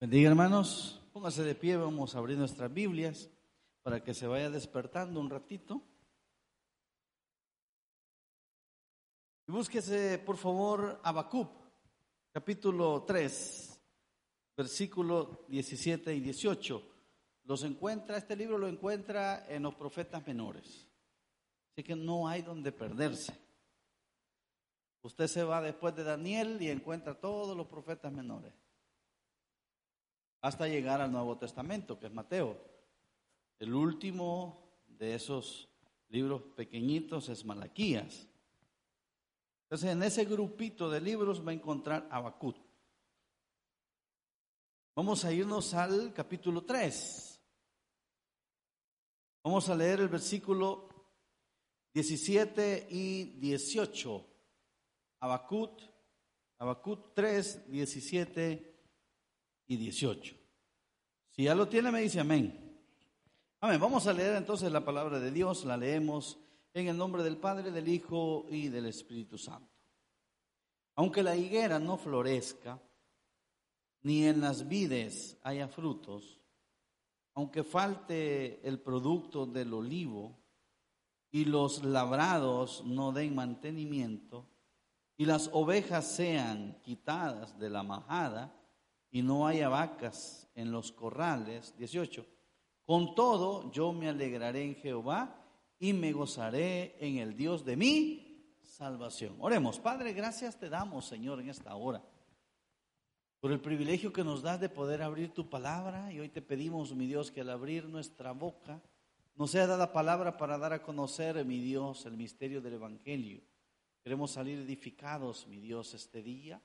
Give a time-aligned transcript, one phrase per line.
[0.00, 3.30] Bendiga hermanos, póngase de pie, vamos a abrir nuestras Biblias
[3.84, 5.80] para que se vaya despertando un ratito.
[9.46, 11.50] Y búsquese por favor Habacuc,
[12.32, 13.80] capítulo 3,
[14.56, 16.82] versículo 17 y 18.
[17.44, 20.88] Los encuentra, este libro lo encuentra en los profetas menores.
[21.70, 23.41] Así que no hay donde perderse.
[25.02, 28.52] Usted se va después de Daniel y encuentra todos los profetas menores.
[30.40, 32.56] Hasta llegar al Nuevo Testamento, que es Mateo.
[33.58, 35.68] El último de esos
[36.08, 38.28] libros pequeñitos es Malaquías.
[39.64, 42.56] Entonces, en ese grupito de libros va a encontrar Habacuc.
[44.94, 47.40] Vamos a irnos al capítulo 3.
[49.42, 50.88] Vamos a leer el versículo
[51.94, 54.31] 17 y 18.
[55.22, 55.80] Habacuc,
[56.58, 58.74] Habacuc 3, 17
[59.68, 60.34] y 18.
[61.30, 62.76] Si ya lo tiene, me dice amén.
[63.60, 63.80] Amén.
[63.80, 66.40] Vamos a leer entonces la palabra de Dios, la leemos
[66.74, 69.70] en el nombre del Padre, del Hijo y del Espíritu Santo.
[70.96, 72.82] Aunque la higuera no florezca,
[74.02, 76.40] ni en las vides haya frutos,
[77.34, 80.36] aunque falte el producto del olivo
[81.30, 84.48] y los labrados no den mantenimiento,
[85.16, 88.52] y las ovejas sean quitadas de la majada
[89.10, 91.74] y no haya vacas en los corrales.
[91.76, 92.26] 18.
[92.84, 95.38] Con todo yo me alegraré en Jehová
[95.78, 99.36] y me gozaré en el Dios de mi salvación.
[99.38, 102.02] Oremos, Padre, gracias te damos, Señor, en esta hora.
[103.40, 106.94] Por el privilegio que nos das de poder abrir tu palabra y hoy te pedimos,
[106.94, 108.80] mi Dios, que al abrir nuestra boca
[109.34, 113.42] nos sea dada palabra para dar a conocer, mi Dios, el misterio del Evangelio
[114.02, 116.60] Queremos salir edificados, mi Dios, este día,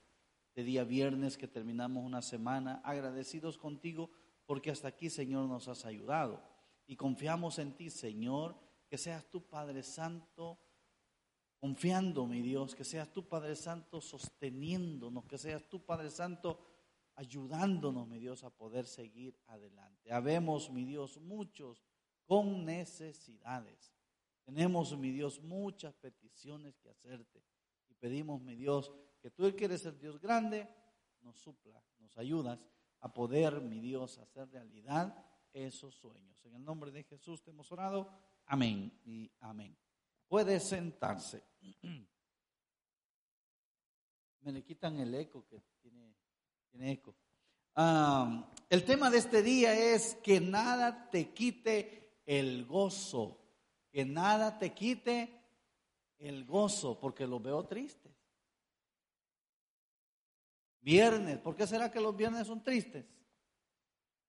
[0.48, 4.10] este día viernes que terminamos una semana, agradecidos contigo
[4.44, 6.42] porque hasta aquí, Señor, nos has ayudado.
[6.86, 8.56] Y confiamos en ti, Señor,
[8.88, 10.58] que seas tu Padre Santo,
[11.60, 16.58] confiando, mi Dios, que seas tu Padre Santo sosteniéndonos, que seas tu Padre Santo
[17.14, 20.10] ayudándonos, mi Dios, a poder seguir adelante.
[20.10, 21.84] Habemos, mi Dios, muchos
[22.24, 23.97] con necesidades.
[24.48, 27.44] Tenemos, mi Dios, muchas peticiones que hacerte.
[27.90, 30.66] Y pedimos, mi Dios, que tú que eres el Dios grande,
[31.20, 32.58] nos supla, nos ayudas
[33.00, 35.22] a poder, mi Dios, hacer realidad
[35.52, 36.42] esos sueños.
[36.46, 38.10] En el nombre de Jesús te hemos orado.
[38.46, 39.76] Amén y amén.
[40.26, 41.44] Puede sentarse.
[44.40, 46.16] Me le quitan el eco que tiene,
[46.70, 47.14] tiene eco.
[47.74, 53.47] Ah, el tema de este día es que nada te quite el gozo
[53.98, 55.28] que nada te quite
[56.20, 58.12] el gozo, porque los veo tristes.
[60.80, 63.04] Viernes, ¿por qué será que los viernes son tristes?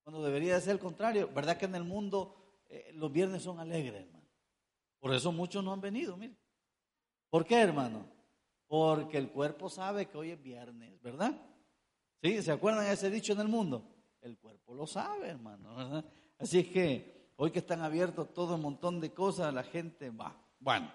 [0.02, 1.30] Cuando debería de ser el contrario.
[1.32, 4.28] ¿Verdad que en el mundo eh, los viernes son alegres, hermano?
[4.98, 6.36] Por eso muchos no han venido, mire.
[7.28, 8.10] ¿Por qué, hermano?
[8.66, 11.40] Porque el cuerpo sabe que hoy es viernes, ¿verdad?
[12.20, 12.42] ¿Sí?
[12.42, 13.84] ¿Se acuerdan de ese dicho en el mundo?
[14.20, 16.02] El cuerpo lo sabe, hermano.
[16.38, 20.38] Así que Hoy que están abiertos todo un montón de cosas, la gente va.
[20.58, 20.92] Bueno,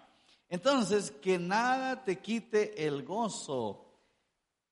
[0.47, 3.99] entonces, que nada te quite el gozo.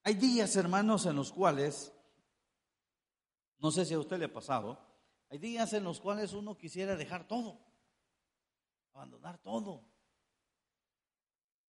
[0.04, 1.92] Hay días, hermanos, en los cuales,
[3.58, 4.78] no sé si a usted le ha pasado,
[5.30, 7.58] hay días en los cuales uno quisiera dejar todo,
[8.94, 9.84] abandonar todo,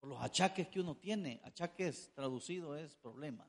[0.00, 1.40] por los achaques que uno tiene.
[1.44, 3.48] Achaques traducido es problemas.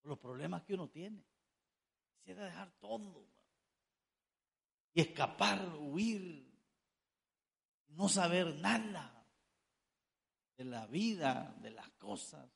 [0.00, 1.22] Por los problemas que uno tiene.
[2.16, 3.39] Quisiera dejar todo
[4.92, 6.48] y escapar, huir,
[7.88, 9.26] no saber nada
[10.56, 12.48] de la vida, de las cosas.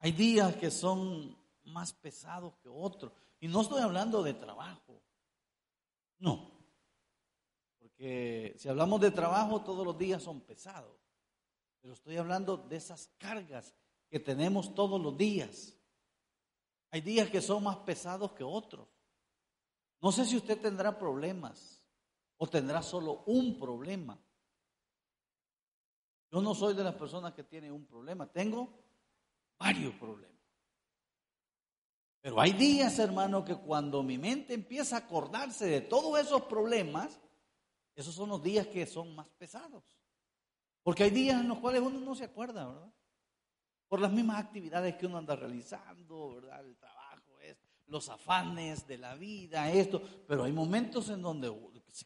[0.00, 3.12] Hay días que son más pesados que otros.
[3.40, 5.02] Y no estoy hablando de trabajo.
[6.18, 6.50] No.
[7.78, 10.96] Porque si hablamos de trabajo, todos los días son pesados.
[11.80, 13.74] Pero estoy hablando de esas cargas
[14.08, 15.74] que tenemos todos los días.
[16.90, 18.88] Hay días que son más pesados que otros.
[20.00, 21.82] No sé si usted tendrá problemas
[22.36, 24.18] o tendrá solo un problema.
[26.30, 28.68] Yo no soy de las personas que tienen un problema, tengo
[29.58, 30.38] varios problemas.
[32.20, 37.18] Pero hay días, hermano, que cuando mi mente empieza a acordarse de todos esos problemas,
[37.94, 39.82] esos son los días que son más pesados.
[40.82, 42.92] Porque hay días en los cuales uno no se acuerda, ¿verdad?
[43.88, 46.64] Por las mismas actividades que uno anda realizando, ¿verdad?
[46.64, 46.97] El trabajo,
[47.88, 50.02] los afanes de la vida, esto.
[50.26, 51.50] Pero hay momentos en donde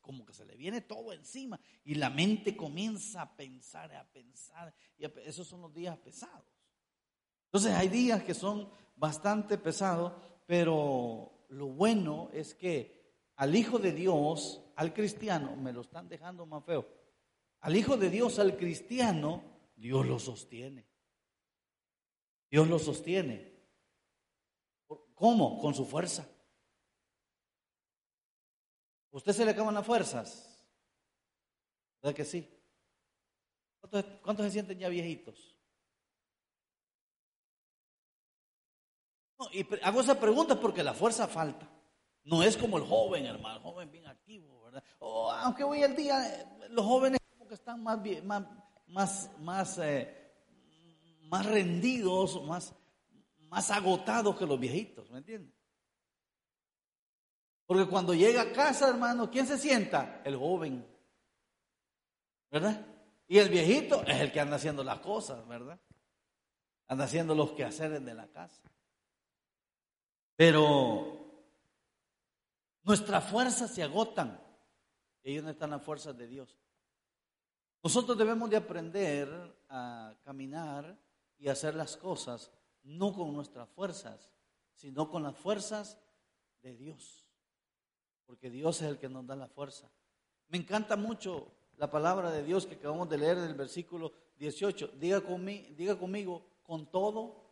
[0.01, 4.75] como que se le viene todo encima y la mente comienza a pensar, a pensar.
[4.97, 6.47] Y esos son los días pesados.
[7.47, 10.13] Entonces hay días que son bastante pesados,
[10.47, 13.03] pero lo bueno es que
[13.37, 16.89] al Hijo de Dios, al cristiano, me lo están dejando más feo,
[17.61, 19.43] al Hijo de Dios, al cristiano,
[19.77, 20.87] Dios lo sostiene.
[22.51, 23.52] Dios lo sostiene.
[25.15, 25.61] ¿Cómo?
[25.61, 26.27] Con su fuerza.
[29.11, 30.67] ¿Usted se le acaban las fuerzas?
[32.03, 32.49] ¿Verdad que sí?
[34.23, 35.57] ¿Cuántos, se sienten ya viejitos?
[39.51, 41.69] y hago esa pregunta porque la fuerza falta.
[42.25, 44.85] No es como el joven, hermano, el joven bien activo, ¿verdad?
[45.01, 48.45] aunque hoy en día los jóvenes como que están más, más,
[48.87, 50.33] más, más, eh,
[51.23, 52.73] más rendidos, más,
[53.53, 55.55] más agotados que los viejitos, ¿me entiendes?
[57.67, 60.23] Porque cuando llega a casa, hermano, ¿quién se sienta?
[60.25, 60.87] El joven.
[62.51, 62.87] ¿Verdad?
[63.29, 65.79] Y el viejito es el que anda haciendo las cosas, ¿verdad?
[66.89, 68.63] Anda haciendo los quehaceres de la casa.
[70.35, 71.45] Pero
[72.85, 74.41] nuestras fuerzas se agotan.
[75.23, 76.59] Y ahí donde están las fuerzas de Dios.
[77.83, 79.29] Nosotros debemos de aprender
[79.69, 80.99] a caminar
[81.37, 82.51] y hacer las cosas
[82.85, 84.31] no con nuestras fuerzas,
[84.75, 85.99] sino con las fuerzas
[86.63, 87.27] de Dios.
[88.27, 89.91] Porque Dios es el que nos da la fuerza.
[90.49, 94.93] Me encanta mucho la palabra de Dios que acabamos de leer en el versículo 18.
[94.99, 97.43] Diga conmigo, diga conmigo con todo.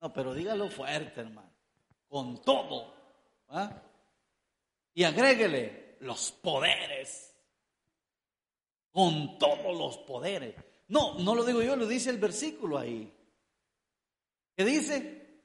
[0.00, 1.50] No, pero dígalo fuerte, hermano.
[2.08, 2.94] Con todo.
[3.48, 3.82] ¿ah?
[4.94, 7.34] Y agréguele los poderes.
[8.90, 10.54] Con todos los poderes.
[10.88, 13.12] No, no lo digo yo, lo dice el versículo ahí.
[14.54, 15.42] ¿Qué dice?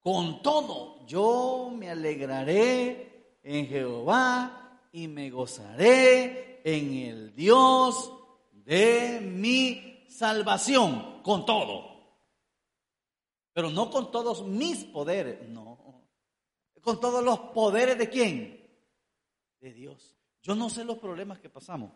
[0.00, 8.12] Con todo, yo me alegraré en Jehová y me gozaré en el Dios
[8.52, 11.22] de mi salvación.
[11.22, 11.88] Con todo.
[13.52, 15.78] Pero no con todos mis poderes, no.
[16.80, 18.70] Con todos los poderes de quién?
[19.60, 20.16] De Dios.
[20.42, 21.92] Yo no sé los problemas que pasamos.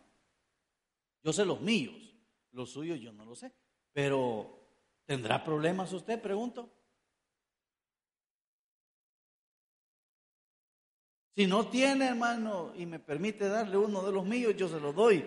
[1.22, 2.11] Yo sé los míos.
[2.52, 3.52] Los suyos yo no lo sé.
[3.92, 4.60] Pero,
[5.04, 6.20] ¿tendrá problemas usted?
[6.20, 6.70] Pregunto.
[11.34, 14.92] Si no tiene, hermano, y me permite darle uno de los míos, yo se lo
[14.92, 15.24] doy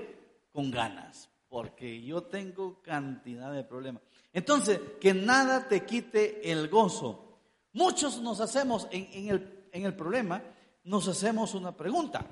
[0.52, 4.04] con ganas, porque yo tengo cantidad de problemas.
[4.32, 7.40] Entonces, que nada te quite el gozo.
[7.74, 9.30] Muchos nos hacemos en,
[9.72, 10.44] en el problema,
[10.84, 12.24] nos hacemos una pregunta.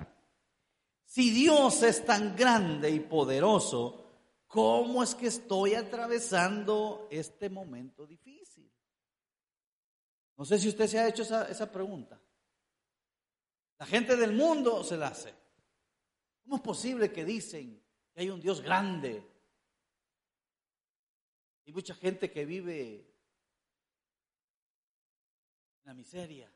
[1.04, 4.03] Si Dios es tan grande y poderoso,
[4.54, 8.72] ¿cómo es que estoy atravesando este momento difícil?
[10.38, 12.22] No sé si usted se ha hecho esa, esa pregunta.
[13.80, 15.34] La gente del mundo se la hace.
[16.44, 17.84] ¿Cómo es posible que dicen
[18.14, 19.28] que hay un Dios grande?
[21.66, 22.98] Hay mucha gente que vive
[25.80, 26.54] en la miseria.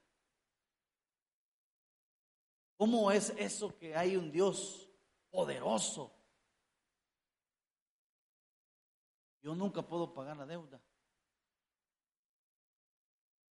[2.75, 4.87] ¿Cómo es eso que hay un Dios
[5.31, 6.16] poderoso?
[9.47, 10.77] Yo nunca puedo pagar la deuda.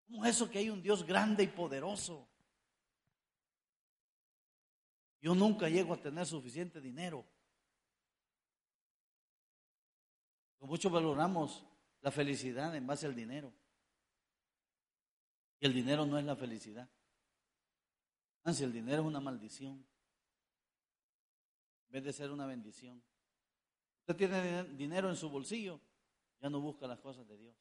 [0.07, 2.27] ¿Cómo es eso que hay un Dios grande y poderoso?
[5.21, 7.23] Yo nunca llego a tener suficiente dinero.
[10.61, 11.63] Muchos valoramos
[12.01, 13.53] la felicidad en base al dinero.
[15.59, 16.89] Y el dinero no es la felicidad.
[18.51, 19.85] Si el dinero es una maldición.
[21.85, 23.03] En vez de ser una bendición.
[24.03, 25.79] Usted tiene dinero en su bolsillo,
[26.41, 27.55] ya no busca las cosas de Dios.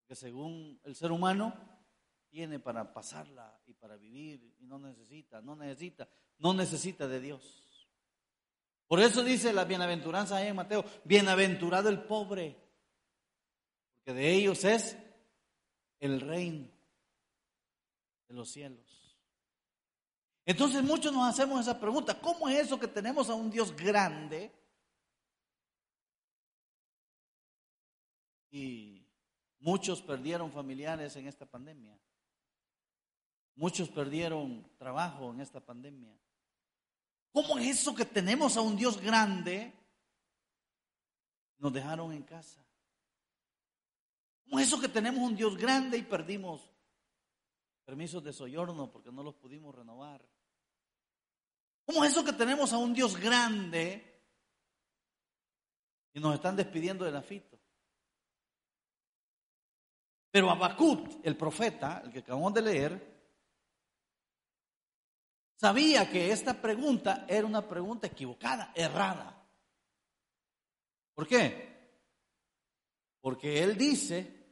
[0.00, 1.52] Porque según el ser humano,
[2.30, 7.88] tiene para pasarla y para vivir y no necesita, no necesita, no necesita de Dios.
[8.86, 12.56] Por eso dice la bienaventuranza en Mateo, bienaventurado el pobre,
[13.96, 14.96] porque de ellos es
[16.00, 16.70] el reino
[18.28, 18.97] de los cielos.
[20.48, 24.50] Entonces muchos nos hacemos esa pregunta, ¿cómo es eso que tenemos a un Dios grande?
[28.50, 29.06] Y
[29.60, 32.00] muchos perdieron familiares en esta pandemia.
[33.56, 36.18] Muchos perdieron trabajo en esta pandemia.
[37.30, 39.74] ¿Cómo es eso que tenemos a un Dios grande
[41.58, 42.64] Nos dejaron en casa.
[44.44, 46.72] ¿Cómo es eso que tenemos un Dios grande y perdimos
[47.84, 50.37] permisos de soyorno porque no los pudimos renovar?
[51.88, 54.22] ¿Cómo es eso que tenemos a un Dios grande
[56.12, 57.58] y nos están despidiendo de Nafito?
[60.30, 63.20] Pero Abacut, el profeta, el que acabamos de leer,
[65.56, 69.48] sabía que esta pregunta era una pregunta equivocada, errada.
[71.14, 72.04] ¿Por qué?
[73.18, 74.46] Porque él dice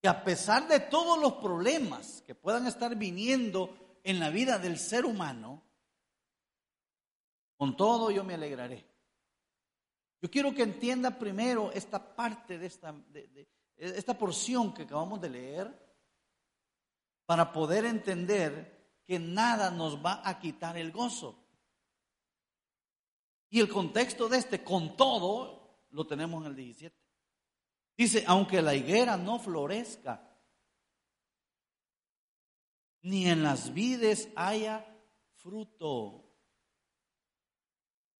[0.00, 4.78] que a pesar de todos los problemas que puedan estar viniendo en la vida del
[4.78, 5.62] ser humano,
[7.56, 8.86] con todo yo me alegraré.
[10.20, 12.94] Yo quiero que entienda primero esta parte de esta,
[13.76, 15.88] esta porción que acabamos de leer
[17.26, 21.44] para poder entender que nada nos va a quitar el gozo.
[23.50, 26.96] Y el contexto de este, con todo, lo tenemos en el 17.
[27.96, 30.27] Dice, aunque la higuera no florezca,
[33.02, 34.86] ni en las vides haya
[35.34, 36.24] fruto.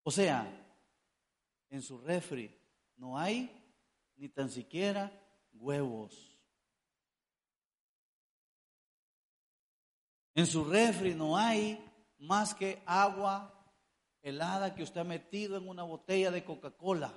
[0.02, 0.47] O sea,
[1.70, 2.54] en su refri
[2.97, 3.50] no hay
[4.16, 5.12] ni tan siquiera
[5.52, 6.37] huevos.
[10.35, 11.85] En su refri no hay
[12.18, 13.54] más que agua
[14.23, 17.12] helada que usted ha metido en una botella de Coca-Cola.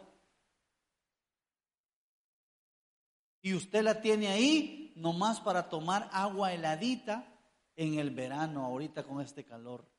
[3.41, 7.30] Y usted la tiene ahí nomás para tomar agua heladita
[7.75, 9.90] en el verano, ahorita con este calor.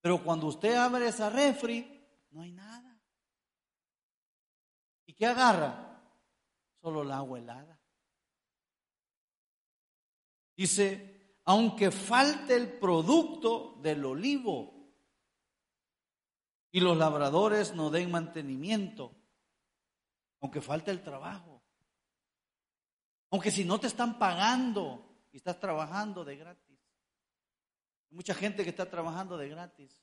[0.00, 3.00] Pero cuando usted abre esa refri, no hay nada.
[5.06, 6.02] ¿Y qué agarra?
[6.80, 7.80] Solo el agua helada.
[10.56, 14.92] Dice, aunque falte el producto del olivo
[16.70, 19.16] y los labradores no den mantenimiento,
[20.40, 21.62] aunque falte el trabajo,
[23.30, 26.78] aunque si no te están pagando y estás trabajando de gratis.
[28.10, 30.00] Hay mucha gente que está trabajando de gratis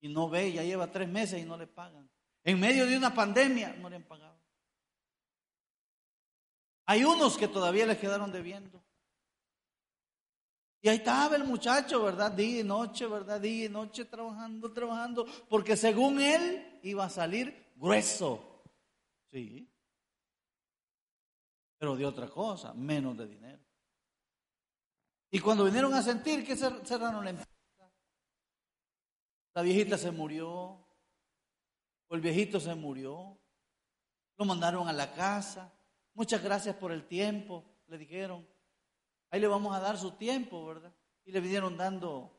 [0.00, 2.10] y no ve, ya lleva tres meses y no le pagan.
[2.42, 4.38] En medio de una pandemia no le han pagado.
[6.86, 8.84] Hay unos que todavía les quedaron debiendo.
[10.82, 12.30] Y ahí estaba el muchacho, ¿verdad?
[12.30, 13.40] Día y noche, ¿verdad?
[13.40, 18.62] Día y noche trabajando, trabajando, porque según él iba a salir grueso.
[19.30, 19.73] Sí.
[21.84, 23.62] Pero de otra cosa, menos de dinero.
[25.30, 27.92] Y cuando vinieron a sentir que cerraron la empresa,
[29.52, 33.38] la viejita se murió, o el viejito se murió,
[34.38, 35.74] lo mandaron a la casa,
[36.14, 38.48] muchas gracias por el tiempo, le dijeron,
[39.28, 40.94] ahí le vamos a dar su tiempo, ¿verdad?
[41.26, 42.34] Y le vinieron dando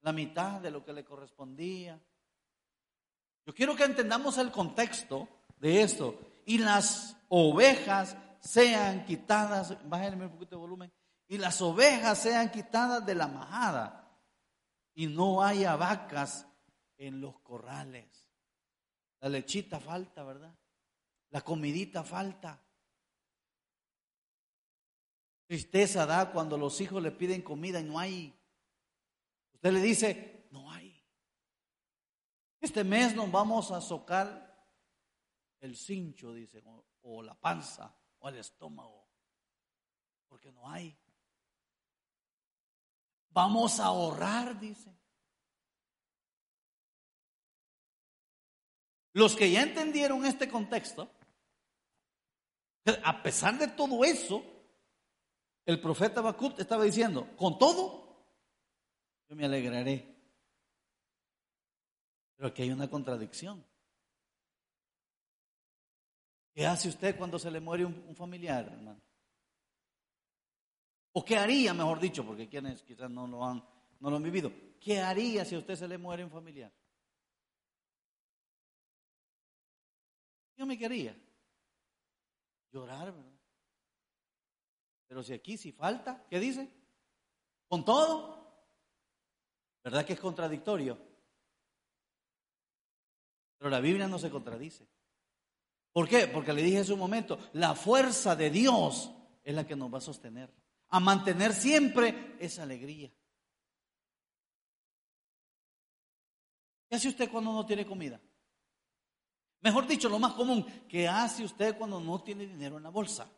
[0.00, 2.00] la mitad de lo que le correspondía.
[3.46, 5.28] Yo quiero que entendamos el contexto
[5.60, 6.18] de esto.
[6.46, 10.92] Y las ovejas sean quitadas, bájenme un poquito de volumen,
[11.28, 14.10] y las ovejas sean quitadas de la majada
[14.94, 16.46] y no haya vacas
[16.96, 18.28] en los corrales.
[19.20, 20.54] La lechita falta, ¿verdad?
[21.30, 22.60] La comidita falta.
[25.46, 28.34] Tristeza da cuando los hijos le piden comida y no hay.
[29.54, 31.00] Usted le dice, no hay.
[32.60, 34.50] Este mes nos vamos a socar
[35.60, 36.62] el cincho, dice,
[37.02, 39.06] o la panza, o el estómago,
[40.28, 40.96] porque no hay.
[43.30, 44.94] Vamos a ahorrar, dice.
[49.12, 51.10] Los que ya entendieron este contexto,
[53.02, 54.44] a pesar de todo eso,
[55.66, 58.24] el profeta Bakut estaba diciendo, con todo,
[59.28, 60.16] yo me alegraré.
[62.36, 63.64] Pero aquí hay una contradicción.
[66.52, 69.00] ¿Qué hace usted cuando se le muere un, familiar, hermano?
[71.12, 73.64] ¿O qué haría, mejor dicho, porque quienes quizás no lo han,
[74.00, 74.52] no lo han vivido?
[74.80, 76.72] ¿Qué haría si a usted se le muere un familiar?
[80.56, 81.16] Yo me quería
[82.70, 83.40] llorar, ¿verdad?
[85.08, 86.70] Pero si aquí si falta, ¿qué dice?
[87.66, 88.40] Con todo.
[89.82, 90.98] ¿Verdad que es contradictorio?
[93.58, 94.86] Pero la Biblia no se contradice.
[95.92, 96.28] ¿Por qué?
[96.28, 99.10] Porque le dije en su momento, la fuerza de Dios
[99.42, 100.50] es la que nos va a sostener
[100.90, 103.10] a mantener siempre esa alegría.
[106.88, 108.20] ¿Qué hace usted cuando no tiene comida?
[109.60, 113.30] Mejor dicho, lo más común, ¿qué hace usted cuando no tiene dinero en la bolsa?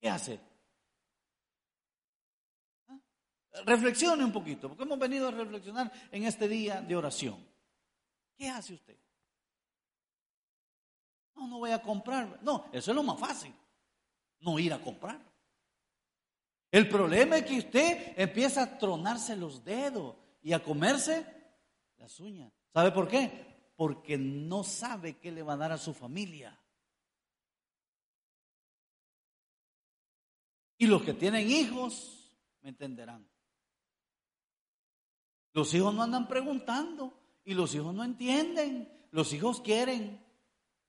[0.00, 0.40] ¿Qué hace?
[2.88, 2.98] ¿Ah?
[3.64, 7.46] Reflexione un poquito, porque hemos venido a reflexionar en este día de oración.
[8.36, 8.98] ¿Qué hace usted?
[11.34, 12.40] No, no voy a comprar.
[12.42, 13.54] No, eso es lo más fácil.
[14.40, 15.20] No ir a comprar.
[16.70, 21.24] El problema es que usted empieza a tronarse los dedos y a comerse
[21.98, 22.52] las uñas.
[22.72, 23.72] ¿Sabe por qué?
[23.76, 26.60] Porque no sabe qué le va a dar a su familia.
[30.78, 33.28] Y los que tienen hijos me entenderán.
[35.52, 39.06] Los hijos no andan preguntando y los hijos no entienden.
[39.12, 40.23] Los hijos quieren.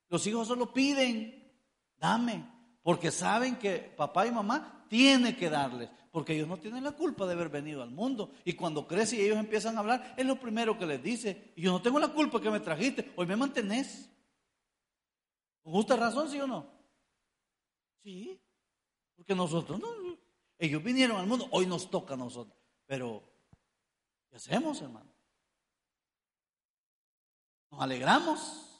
[0.09, 1.53] Los hijos solo piden,
[1.97, 2.45] dame,
[2.83, 7.25] porque saben que papá y mamá tienen que darles, porque ellos no tienen la culpa
[7.25, 8.31] de haber venido al mundo.
[8.43, 11.71] Y cuando crecen y ellos empiezan a hablar, es lo primero que les dice, yo
[11.71, 14.09] no tengo la culpa que me trajiste, hoy me mantenés.
[15.63, 16.67] ¿Con justa razón, sí o no?
[18.03, 18.39] Sí,
[19.15, 19.87] porque nosotros no,
[20.59, 23.23] ellos vinieron al mundo, hoy nos toca a nosotros, pero
[24.29, 25.11] ¿qué hacemos, hermano?
[27.71, 28.74] Nos alegramos.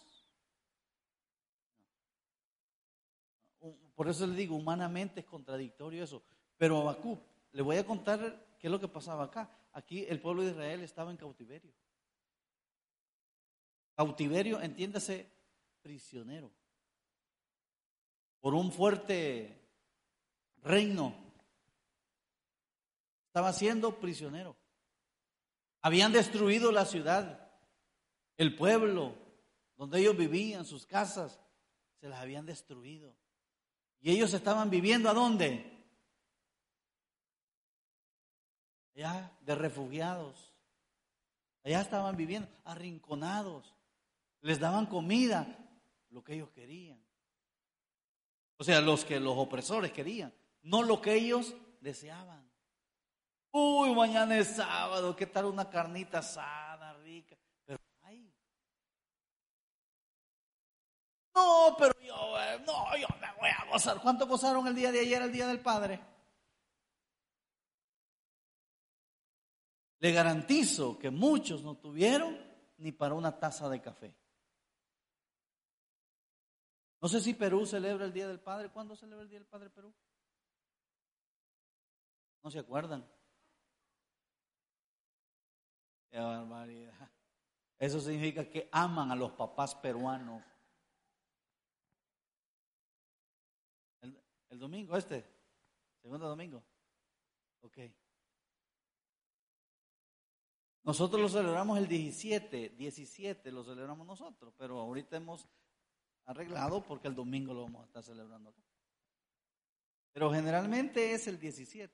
[3.96, 6.24] Por eso le digo, humanamente es contradictorio eso.
[6.58, 7.18] Pero Abacú,
[7.52, 8.20] le voy a contar
[8.60, 9.50] qué es lo que pasaba acá.
[9.74, 11.74] Aquí el pueblo de Israel estaba en cautiverio.
[13.96, 15.30] Cautiverio, entiéndase,
[15.82, 16.52] prisionero.
[18.42, 19.62] Por un fuerte
[20.62, 21.16] reino.
[23.28, 24.56] Estaba siendo prisionero.
[25.82, 27.52] Habían destruido la ciudad,
[28.38, 29.14] el pueblo
[29.78, 31.40] donde ellos vivían, sus casas,
[32.00, 33.16] se las habían destruido.
[34.06, 35.66] Y ellos estaban viviendo a dónde?
[38.96, 40.54] Allá de refugiados.
[41.64, 43.74] Allá estaban viviendo arrinconados.
[44.42, 45.48] Les daban comida,
[46.12, 47.04] lo que ellos querían.
[48.58, 50.32] O sea, los que los opresores querían,
[50.62, 52.48] no lo que ellos deseaban.
[53.50, 56.65] Uy, mañana es sábado, ¿qué tal una carnita asada,
[61.36, 64.02] No, pero yo, eh, no, yo me voy a gozar.
[64.02, 66.00] ¿Cuánto gozaron el día de ayer, el día del Padre?
[70.00, 72.38] Le garantizo que muchos no tuvieron
[72.78, 74.16] ni para una taza de café.
[77.02, 78.70] No sé si Perú celebra el Día del Padre.
[78.70, 79.94] ¿Cuándo celebra el Día del Padre Perú?
[82.44, 83.08] ¿No se acuerdan?
[86.10, 87.12] Qué barbaridad.
[87.78, 90.42] Eso significa que aman a los papás peruanos.
[94.56, 95.26] El domingo este,
[96.02, 96.64] segundo domingo.
[97.60, 97.78] Ok.
[100.84, 105.46] Nosotros lo celebramos el 17, 17 lo celebramos nosotros, pero ahorita hemos
[106.24, 108.56] arreglado porque el domingo lo vamos a estar celebrando.
[110.14, 111.94] Pero generalmente es el 17.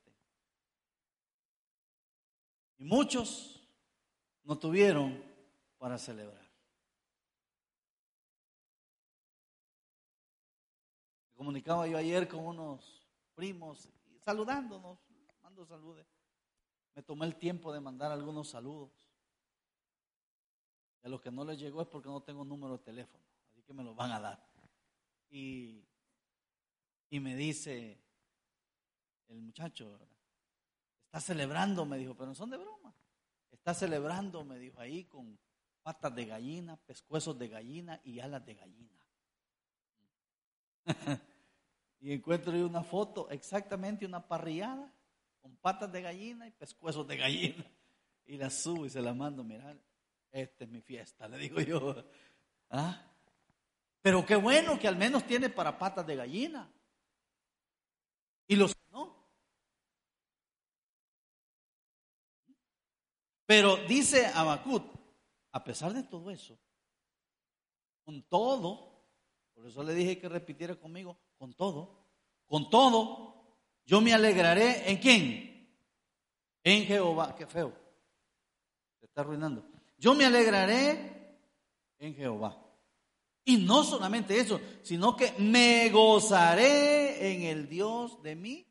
[2.77, 3.67] Y muchos
[4.43, 5.19] no tuvieron
[5.79, 6.40] para celebrar.
[11.41, 13.89] Comunicaba yo ayer con unos primos,
[14.23, 14.99] saludándonos,
[15.41, 16.05] mando saludos.
[16.93, 18.91] Me tomé el tiempo de mandar algunos saludos.
[21.01, 23.63] Y a los que no les llegó es porque no tengo número de teléfono, así
[23.63, 24.47] que me los van a dar.
[25.31, 25.83] Y,
[27.09, 27.99] y me dice
[29.27, 29.99] el muchacho,
[31.05, 32.93] está celebrando, me dijo, pero no son de broma.
[33.49, 35.39] Está celebrando, me dijo, ahí con
[35.81, 39.07] patas de gallina, pescuezos de gallina y alas de gallina.
[42.01, 44.91] y encuentro yo una foto, exactamente una parrillada,
[45.39, 47.65] con patas de gallina y pescuezos de gallina.
[48.25, 49.75] Y la subo y se la mando, mira,
[50.31, 51.95] esta es mi fiesta, le digo yo.
[52.71, 53.03] ¿Ah?
[54.01, 56.71] Pero qué bueno que al menos tiene para patas de gallina.
[58.47, 59.15] Y los no.
[63.45, 64.91] Pero dice Abacut,
[65.51, 66.57] a pesar de todo eso,
[68.03, 68.90] con todo,
[69.53, 72.05] por eso le dije que repitiera conmigo, con todo,
[72.47, 73.31] con todo,
[73.85, 75.69] yo me alegraré en quién?
[76.63, 77.35] En Jehová.
[77.35, 77.73] Qué feo.
[78.99, 79.65] Se está arruinando.
[79.97, 81.37] Yo me alegraré
[81.99, 82.57] en Jehová.
[83.43, 88.67] Y no solamente eso, sino que me gozaré en el Dios de mí.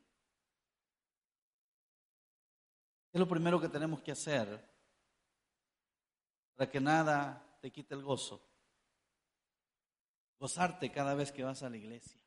[3.13, 4.69] Es lo primero que tenemos que hacer
[6.55, 8.50] para que nada te quite el gozo.
[10.41, 12.19] Gozarte cada vez que vas a la iglesia.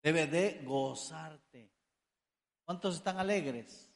[0.00, 1.70] Debe de gozarte.
[2.64, 3.90] ¿Cuántos están alegres?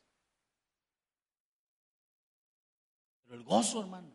[3.23, 4.13] Pero el gozo, hermano.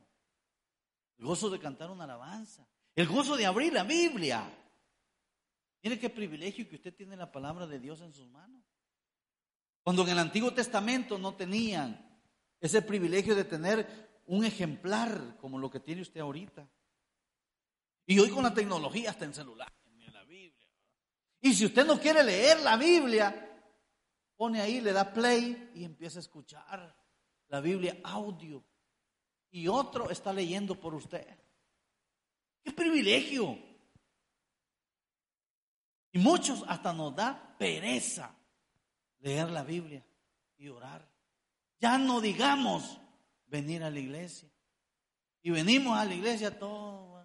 [1.18, 2.68] El gozo de cantar una alabanza.
[2.94, 4.44] El gozo de abrir la Biblia.
[5.82, 8.62] Mire qué privilegio que usted tiene la palabra de Dios en sus manos.
[9.84, 12.22] Cuando en el Antiguo Testamento no tenían
[12.60, 16.68] ese privilegio de tener un ejemplar como lo que tiene usted ahorita.
[18.08, 19.72] Y hoy con la tecnología hasta en celular.
[21.42, 23.62] Y si usted no quiere leer la Biblia,
[24.36, 26.96] pone ahí, le da play y empieza a escuchar
[27.50, 28.64] la Biblia audio.
[29.52, 31.28] Y otro está leyendo por usted.
[32.64, 33.58] ¡Qué privilegio!
[36.12, 38.34] Y muchos hasta nos da pereza
[39.20, 40.04] leer la Biblia
[40.58, 41.08] y orar.
[41.80, 43.00] Ya no digamos
[43.46, 44.50] venir a la iglesia.
[45.42, 47.17] Y venimos a la iglesia todos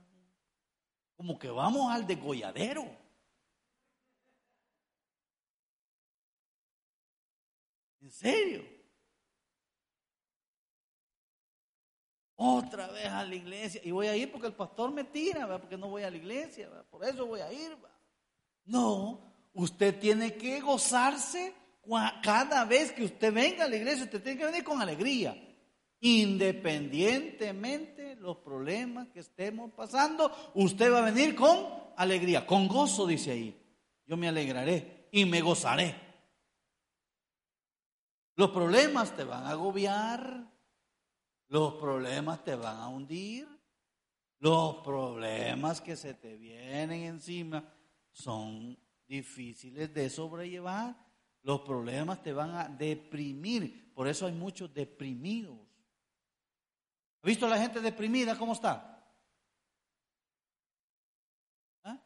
[1.23, 2.85] como que vamos al degolladero.
[8.01, 8.65] ¿En serio?
[12.35, 13.81] Otra vez a la iglesia.
[13.85, 16.69] Y voy a ir porque el pastor me tira, porque no voy a la iglesia.
[16.91, 17.79] Por eso voy a ir.
[18.65, 21.55] No, usted tiene que gozarse
[22.21, 24.07] cada vez que usted venga a la iglesia.
[24.07, 25.37] Usted tiene que venir con alegría.
[26.05, 31.65] Independientemente los problemas que estemos pasando, usted va a venir con
[31.97, 33.57] alegría, con gozo, dice ahí.
[34.05, 35.95] Yo me alegraré y me gozaré.
[38.35, 40.53] Los problemas te van a agobiar,
[41.47, 43.47] los problemas te van a hundir,
[44.41, 47.73] los problemas que se te vienen encima
[48.11, 50.97] son difíciles de sobrellevar,
[51.43, 55.72] los problemas te van a deprimir, por eso hay muchos deprimidos.
[57.23, 59.01] ¿Ha visto a la gente deprimida cómo está?
[61.85, 62.01] ¿Ah?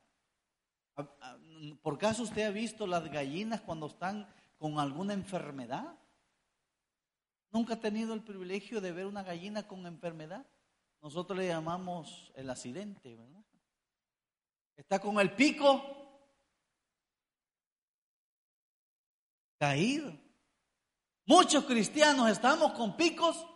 [1.82, 5.98] ¿Por caso usted ha visto las gallinas cuando están con alguna enfermedad?
[7.50, 10.46] ¿Nunca ha tenido el privilegio de ver una gallina con enfermedad?
[11.00, 13.42] Nosotros le llamamos el accidente, ¿verdad?
[14.76, 15.82] Está con el pico
[19.58, 20.12] caído.
[21.24, 23.46] Muchos cristianos estamos con picos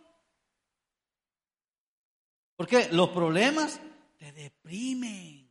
[2.60, 3.80] porque los problemas
[4.18, 5.50] te deprimen.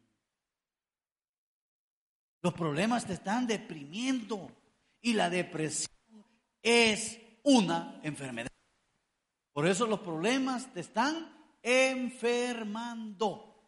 [2.44, 4.56] Los problemas te están deprimiendo.
[5.02, 6.24] Y la depresión
[6.62, 8.52] es una enfermedad.
[9.54, 13.60] Por eso los problemas te están enfermando.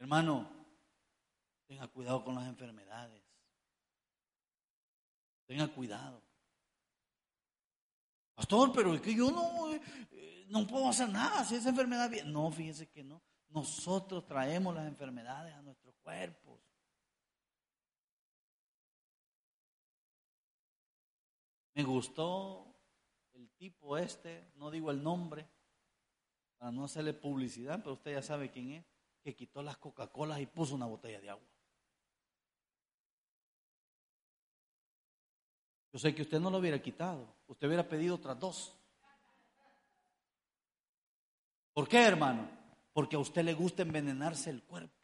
[0.00, 0.50] Hermano,
[1.68, 3.22] tenga cuidado con las enfermedades.
[5.46, 6.23] Tenga cuidado.
[8.34, 12.30] Pastor, pero es que yo no, eh, no puedo hacer nada si esa enfermedad viene.
[12.30, 13.22] No, fíjese que no.
[13.48, 16.60] Nosotros traemos las enfermedades a nuestros cuerpos.
[21.74, 22.74] Me gustó
[23.32, 25.48] el tipo este, no digo el nombre,
[26.56, 28.84] para no hacerle publicidad, pero usted ya sabe quién es,
[29.22, 31.48] que quitó las Coca-Colas y puso una botella de agua.
[35.92, 38.76] Yo sé que usted no lo hubiera quitado, usted hubiera pedido otras dos.
[41.72, 42.48] ¿Por qué, hermano?
[42.92, 44.94] Porque a usted le gusta envenenarse el cuerpo.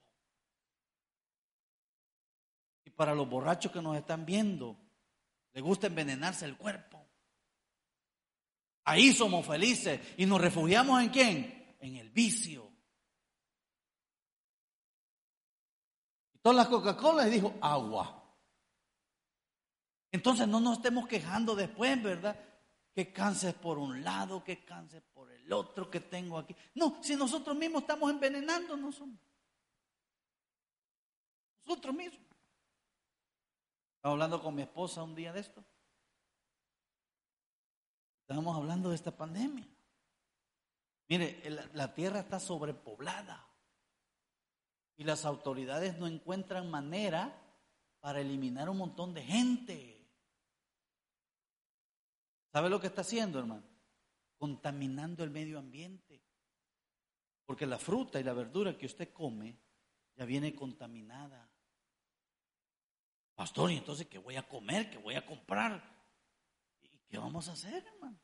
[2.84, 4.76] Y para los borrachos que nos están viendo,
[5.52, 7.04] le gusta envenenarse el cuerpo.
[8.84, 11.76] Ahí somos felices y nos refugiamos en quién?
[11.80, 12.70] En el vicio.
[16.32, 18.19] Y todas las Coca-Cola le dijo agua.
[20.12, 22.38] Entonces no nos estemos quejando después, ¿verdad?
[22.92, 26.54] Que canses por un lado, que canses por el otro que tengo aquí.
[26.74, 29.00] No, si nosotros mismos estamos envenenándonos.
[31.64, 32.20] Nosotros mismos.
[33.96, 35.64] Estaba hablando con mi esposa un día de esto.
[38.22, 39.68] Estábamos hablando de esta pandemia.
[41.08, 43.44] Mire, la tierra está sobrepoblada
[44.96, 47.36] y las autoridades no encuentran manera
[48.00, 49.89] para eliminar un montón de gente.
[52.52, 53.64] ¿Sabe lo que está haciendo, hermano?
[54.36, 56.22] Contaminando el medio ambiente.
[57.46, 59.58] Porque la fruta y la verdura que usted come
[60.16, 61.48] ya viene contaminada.
[63.34, 64.90] Pastor, ¿y entonces qué voy a comer?
[64.90, 65.82] ¿Qué voy a comprar?
[66.82, 68.20] ¿Y qué vamos a hacer, hermano?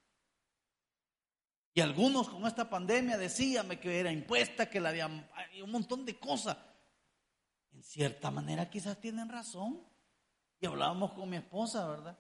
[1.72, 5.30] Y algunos con esta pandemia decían que era impuesta, que la habían,
[5.62, 6.56] un montón de cosas.
[7.72, 9.86] En cierta manera quizás tienen razón.
[10.58, 12.18] Y hablábamos con mi esposa, ¿verdad?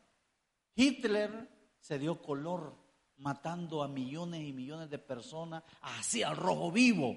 [0.74, 1.55] Hitler
[1.86, 2.76] se dio color
[3.18, 7.16] matando a millones y millones de personas así al rojo vivo.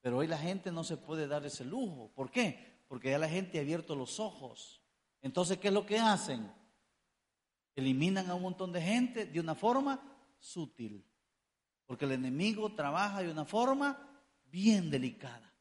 [0.00, 2.12] Pero hoy la gente no se puede dar ese lujo.
[2.14, 2.84] ¿Por qué?
[2.86, 4.80] Porque ya la gente ha abierto los ojos.
[5.20, 6.48] Entonces, ¿qué es lo que hacen?
[7.74, 10.00] Eliminan a un montón de gente de una forma
[10.38, 11.04] sutil.
[11.84, 13.98] Porque el enemigo trabaja de una forma
[14.44, 15.52] bien delicada.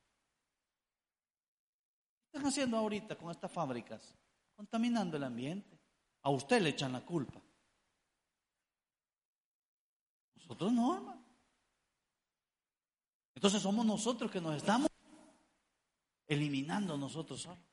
[2.30, 4.16] ¿Qué están haciendo ahorita con estas fábricas?
[4.56, 5.80] Contaminando el ambiente.
[6.22, 7.42] A usted le echan la culpa.
[10.52, 11.24] Nosotros no, hermano.
[13.36, 14.90] Entonces somos nosotros que nos estamos
[16.28, 17.64] eliminando nosotros solos.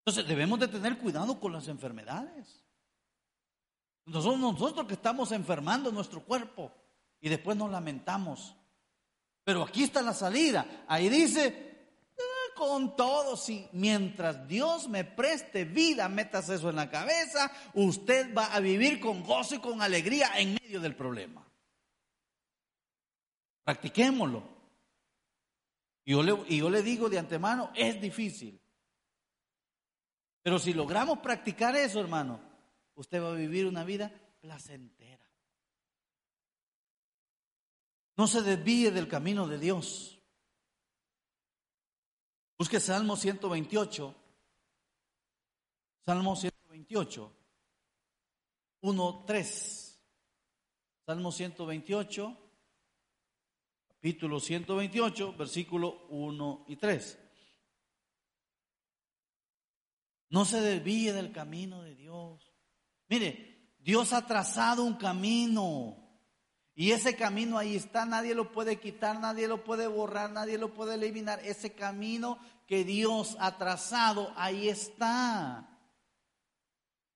[0.00, 2.64] Entonces debemos de tener cuidado con las enfermedades.
[4.10, 6.72] Somos nosotros que estamos enfermando nuestro cuerpo
[7.20, 8.56] y después nos lamentamos.
[9.44, 10.84] Pero aquí está la salida.
[10.88, 11.67] Ahí dice,
[12.58, 18.52] con todo, si mientras Dios me preste vida, metas eso en la cabeza, usted va
[18.52, 21.46] a vivir con gozo y con alegría en medio del problema.
[23.62, 24.42] Practiquémoslo.
[26.04, 28.60] Y yo, le, y yo le digo de antemano, es difícil.
[30.42, 32.40] Pero si logramos practicar eso, hermano,
[32.94, 35.24] usted va a vivir una vida placentera.
[38.16, 40.17] No se desvíe del camino de Dios.
[42.58, 44.14] Busque Salmo 128.
[46.04, 47.32] Salmo 128.
[48.80, 49.88] 1, 3.
[51.08, 52.36] Salmo 128,
[53.88, 57.18] capítulo 128, versículo 1 y 3.
[60.28, 62.52] No se desvíe del camino de Dios.
[63.08, 66.07] Mire, Dios ha trazado un camino.
[66.80, 70.72] Y ese camino ahí está, nadie lo puede quitar, nadie lo puede borrar, nadie lo
[70.72, 71.40] puede eliminar.
[71.44, 72.38] Ese camino
[72.68, 75.76] que Dios ha trazado, ahí está.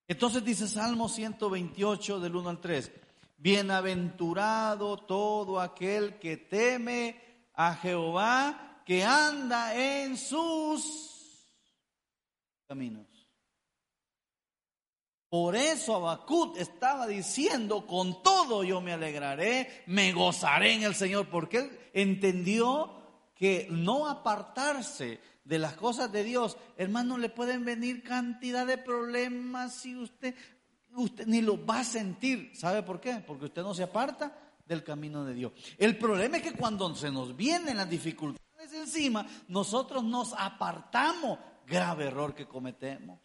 [0.08, 2.90] Entonces dice Salmo 128 del 1 al 3,
[3.36, 11.46] bienaventurado todo aquel que teme a Jehová, que anda en sus
[12.66, 13.11] caminos.
[15.32, 21.30] Por eso Abacut estaba diciendo, con todo yo me alegraré, me gozaré en el Señor,
[21.30, 22.92] porque él entendió
[23.34, 29.72] que no apartarse de las cosas de Dios, hermano, le pueden venir cantidad de problemas
[29.72, 30.34] si usted,
[30.96, 32.52] usted ni lo va a sentir.
[32.54, 33.24] ¿Sabe por qué?
[33.26, 35.52] Porque usted no se aparta del camino de Dios.
[35.78, 42.08] El problema es que cuando se nos vienen las dificultades encima, nosotros nos apartamos grave
[42.08, 43.18] error que cometemos.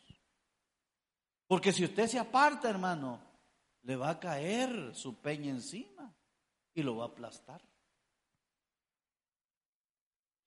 [1.48, 3.22] Porque si usted se aparta, hermano,
[3.84, 6.14] le va a caer su peña encima
[6.74, 7.62] y lo va a aplastar.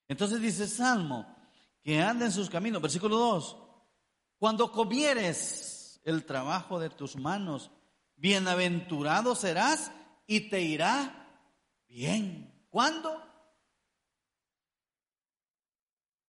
[0.08, 1.26] Entonces dice Salmo,
[1.82, 3.56] que anda en sus caminos, versículo 2,
[4.38, 7.70] cuando comieres el trabajo de tus manos,
[8.16, 9.92] bienaventurado serás
[10.26, 11.28] y te irá
[11.88, 12.66] bien.
[12.70, 13.22] ¿Cuándo?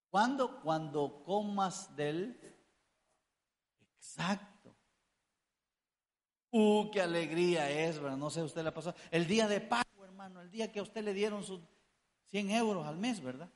[0.09, 0.61] ¿Cuándo?
[0.61, 2.39] Cuando comas del
[3.97, 4.50] exacto.
[6.51, 8.17] Uh, qué alegría es, ¿verdad?
[8.17, 8.93] No sé, usted le pasó.
[9.09, 11.61] El día de pago, hermano, el día que a usted le dieron sus
[12.27, 13.49] 100 euros al mes, ¿verdad?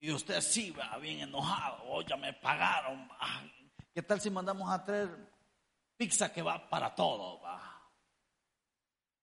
[0.00, 3.08] Y usted sí va bien enojado, oh, me pagaron.
[3.92, 5.08] ¿Qué tal si mandamos a traer
[5.96, 7.40] pizza que va para todo?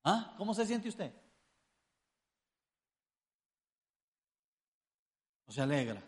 [0.04, 0.34] ¿Ah?
[0.38, 1.14] ¿Cómo se siente usted?
[5.52, 6.02] se alegra.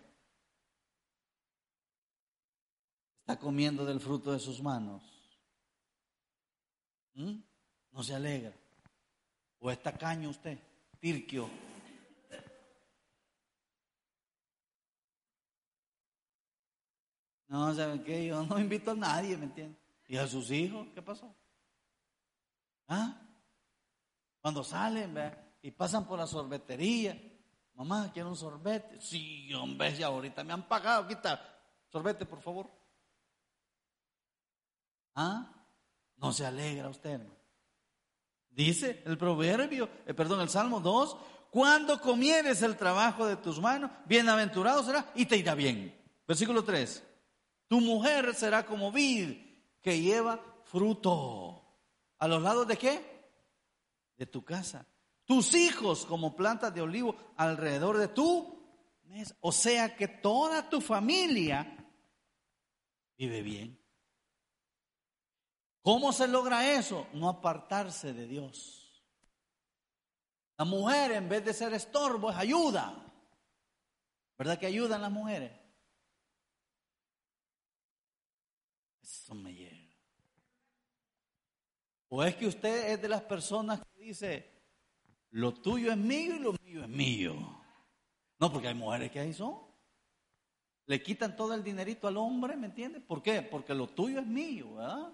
[3.20, 5.13] Está comiendo del fruto de sus manos.
[7.16, 7.40] ¿Mm?
[7.92, 8.54] No se alegra.
[9.60, 10.58] O está caño usted,
[11.00, 11.50] tirquio.
[17.48, 18.26] No, ¿saben qué?
[18.26, 19.78] Yo no invito a nadie, ¿me entiende?
[20.08, 20.88] ¿Y a sus hijos?
[20.94, 21.36] ¿Qué pasó?
[22.88, 23.22] ¿Ah?
[24.42, 25.16] Cuando salen
[25.62, 27.16] y pasan por la sorbetería,
[27.76, 29.02] Mamá, quiero un sorbete.
[29.02, 31.08] Sí, hombre, ya ahorita me han pagado.
[31.08, 31.42] Quita,
[31.90, 32.70] sorbete, por favor.
[35.16, 35.53] ¿Ah?
[36.18, 37.22] No se alegra usted,
[38.50, 41.18] Dice el proverbio, eh, perdón, el Salmo 2,
[41.50, 46.00] cuando comieres el trabajo de tus manos, bienaventurado será y te irá bien.
[46.28, 47.04] Versículo 3,
[47.68, 49.38] tu mujer será como vid
[49.82, 51.64] que lleva fruto.
[52.20, 53.32] ¿A los lados de qué?
[54.18, 54.86] De tu casa
[55.26, 58.60] tus hijos como plantas de olivo alrededor de tú.
[59.42, 61.78] O sea que toda tu familia
[63.18, 63.80] vive bien.
[65.84, 67.08] ¿Cómo se logra eso?
[67.14, 69.04] No apartarse de Dios.
[70.58, 72.96] La mujer en vez de ser estorbo es ayuda.
[74.38, 75.52] ¿Verdad que ayudan las mujeres?
[79.02, 79.94] Eso me llega.
[82.08, 84.54] ¿O es que usted es de las personas que dice,
[85.32, 87.34] lo tuyo es mío y lo mío es mío.
[88.40, 89.58] No, porque hay mujeres que ahí son.
[90.86, 93.02] Le quitan todo el dinerito al hombre, ¿me entiendes?
[93.02, 93.42] ¿Por qué?
[93.42, 95.12] Porque lo tuyo es mío, ¿verdad?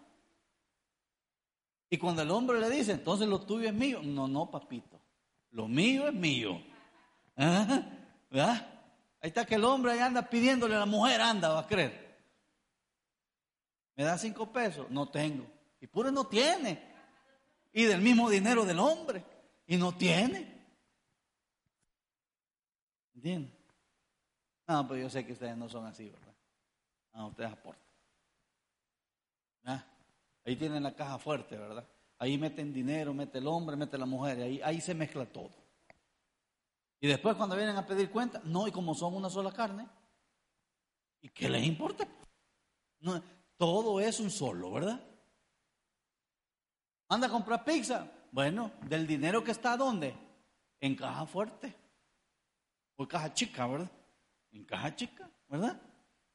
[1.89, 4.99] Y cuando el hombre le dice, entonces lo tuyo es mío, no, no, papito,
[5.51, 6.61] lo mío es mío.
[7.35, 8.79] ¿Verdad?
[9.21, 12.09] Ahí está que el hombre ahí anda pidiéndole a la mujer, anda, va a creer.
[13.95, 14.89] ¿Me da cinco pesos?
[14.89, 15.45] No tengo.
[15.81, 16.87] Y puro no tiene.
[17.73, 19.23] y del mismo dinero del hombre
[19.67, 20.59] y no tiene.
[23.15, 23.53] ¿Entienden?
[24.67, 26.33] No, pero yo sé que ustedes no son así, ¿verdad?
[27.13, 27.88] No, ustedes aportan.
[30.49, 30.51] ¿Ah?
[30.51, 31.87] Ahí tienen la caja fuerte, ¿verdad?
[32.17, 35.51] Ahí meten dinero, mete el hombre, mete la mujer, ahí, ahí se mezcla todo.
[36.99, 39.87] Y después cuando vienen a pedir cuenta, no, y como son una sola carne,
[41.21, 42.07] ¿y qué les importa?
[43.57, 44.99] Todo es un solo, ¿verdad?
[47.07, 48.09] Anda a comprar pizza.
[48.31, 50.15] Bueno, del dinero que está ¿dónde?
[50.79, 51.75] En caja fuerte.
[52.95, 53.91] O caja chica, ¿verdad?
[54.51, 55.79] En caja chica, ¿verdad?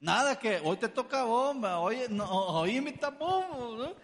[0.01, 3.95] Nada que hoy te toca bomba, hoy, no, hoy invita bomba.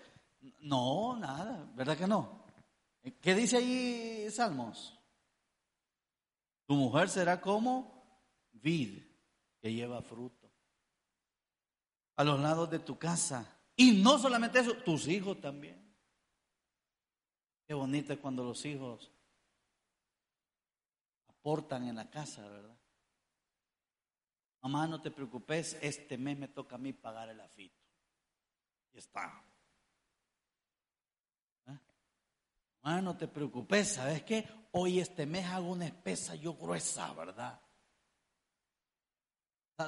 [0.61, 2.45] No, nada, ¿verdad que no?
[3.21, 4.99] ¿Qué dice ahí Salmos?
[6.67, 8.01] Tu mujer será como
[8.53, 9.03] vid
[9.61, 10.51] que lleva fruto.
[12.17, 13.59] A los lados de tu casa.
[13.77, 15.81] Y no solamente eso, tus hijos también.
[17.67, 19.11] Qué bonito es cuando los hijos
[21.29, 22.77] aportan en la casa, ¿verdad?
[24.63, 27.81] Mamá, no te preocupes, este mes me toca a mí pagar el afito.
[28.93, 29.43] Y está.
[32.83, 34.49] Ah, no te preocupes, ¿sabes qué?
[34.73, 37.61] Hoy este mes hago una espesa yo gruesa, ¿verdad?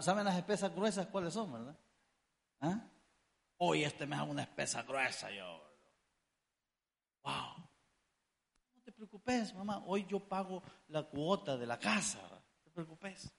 [0.00, 1.78] ¿Saben las espesas gruesas cuáles son, verdad?
[2.60, 2.88] ¿Ah?
[3.58, 5.72] Hoy este mes hago una espesa gruesa yo.
[7.22, 7.70] Wow.
[8.74, 9.82] No te preocupes, mamá.
[9.86, 12.18] Hoy yo pago la cuota de la casa.
[12.28, 13.32] No te preocupes.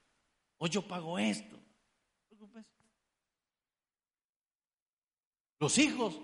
[0.63, 1.59] Hoy yo pago esto.
[5.59, 6.17] Los hijos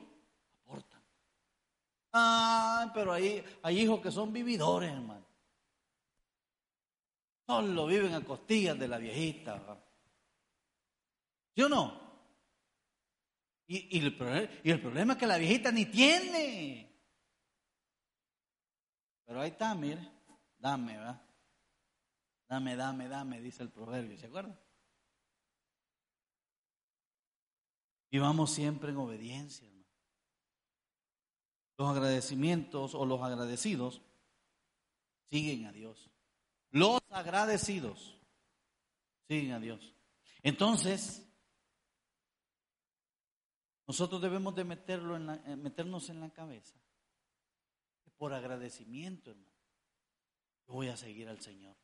[2.13, 5.25] Ah, pero ahí hay hijos que son vividores, hermano.
[7.45, 9.61] Solo viven a costillas de la viejita.
[11.53, 11.99] ¿Sí o no?
[13.67, 16.89] Y, el, problema es que la viejita ni tiene.
[19.25, 20.09] Pero ahí está, mire.
[20.57, 21.28] Dame, ¿verdad?
[22.49, 24.59] Dame, dame, dame, dice el proverbio, ¿se acuerdan?
[28.09, 29.69] Y vamos siempre en obediencia.
[31.77, 34.01] Los agradecimientos o los agradecidos
[35.29, 36.09] siguen a Dios.
[36.71, 38.19] Los agradecidos
[39.27, 39.95] siguen a Dios.
[40.41, 41.25] Entonces,
[43.87, 46.79] nosotros debemos de meterlo en eh, meternos en la cabeza
[48.19, 49.49] por agradecimiento, hermano,
[50.67, 51.75] yo voy a seguir al Señor.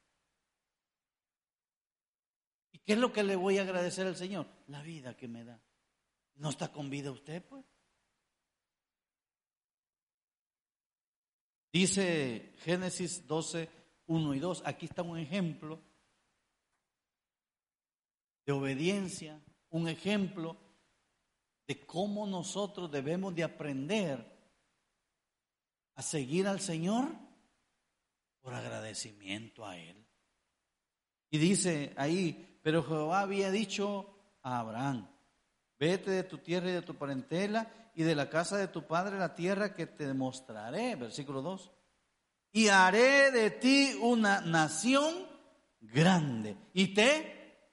[2.86, 4.45] ¿Y qué es lo que le voy a agradecer al Señor?
[4.67, 5.60] La vida que me da.
[6.36, 7.65] ¿No está con vida usted, pues?
[11.74, 13.69] Dice Génesis 12,
[14.06, 15.82] 1 y 2, aquí está un ejemplo
[18.45, 20.56] de obediencia, un ejemplo
[21.67, 24.24] de cómo nosotros debemos de aprender
[25.95, 27.10] a seguir al Señor
[28.41, 30.06] por agradecimiento a Él.
[31.32, 34.10] Y dice ahí, pero Jehová había dicho
[34.41, 35.08] a Abraham,
[35.78, 39.19] vete de tu tierra y de tu parentela y de la casa de tu padre
[39.19, 40.95] la tierra que te demostraré.
[40.95, 41.71] Versículo 2.
[42.54, 45.13] Y haré de ti una nación
[45.80, 47.69] grande y te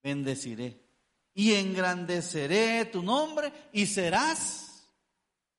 [0.00, 0.80] bendeciré.
[1.34, 4.86] Y engrandeceré tu nombre y serás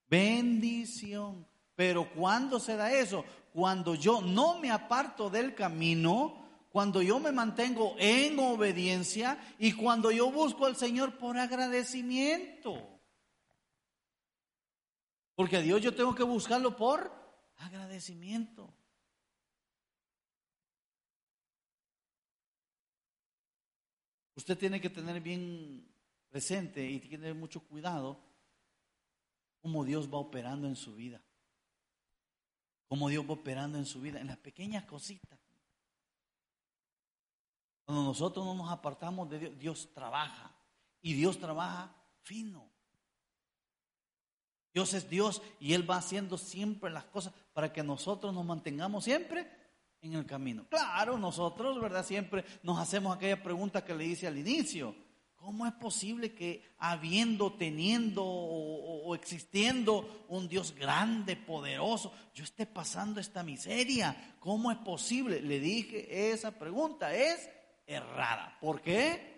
[0.08, 1.46] bendición.
[1.76, 3.26] Pero ¿cuándo se da eso?
[3.52, 6.43] Cuando yo no me aparto del camino,
[6.74, 13.00] cuando yo me mantengo en obediencia y cuando yo busco al Señor por agradecimiento.
[15.36, 17.14] Porque a Dios yo tengo que buscarlo por
[17.58, 18.74] agradecimiento.
[24.36, 25.88] Usted tiene que tener bien
[26.28, 28.20] presente y tiene mucho cuidado
[29.62, 31.22] cómo Dios va operando en su vida.
[32.88, 35.43] Cómo Dios va operando en su vida, en las pequeñas cositas.
[37.86, 40.52] Cuando nosotros no nos apartamos de Dios, Dios trabaja.
[41.02, 42.70] Y Dios trabaja fino.
[44.74, 49.04] Dios es Dios y Él va haciendo siempre las cosas para que nosotros nos mantengamos
[49.04, 49.48] siempre
[50.02, 50.66] en el camino.
[50.70, 52.06] Claro, nosotros, ¿verdad?
[52.06, 54.96] Siempre nos hacemos aquella pregunta que le hice al inicio.
[55.36, 62.66] ¿Cómo es posible que habiendo, teniendo o, o, existiendo un Dios grande, poderoso, yo esté
[62.66, 64.38] pasando esta miseria?
[64.40, 65.42] ¿Cómo es posible?
[65.42, 67.50] Le dije, esa pregunta es
[67.86, 68.58] errada.
[68.60, 69.34] ¿Por qué?